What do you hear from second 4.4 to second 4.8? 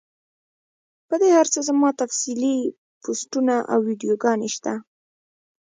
شته